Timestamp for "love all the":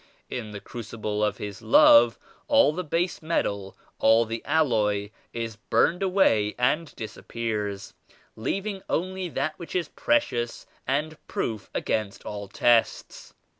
1.61-2.83